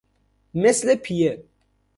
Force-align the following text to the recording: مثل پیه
مثل 0.53 0.95
پیه 0.95 1.43